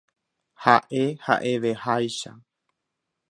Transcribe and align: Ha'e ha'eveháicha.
Ha'e 0.63 1.01
ha'eveháicha. 1.25 2.31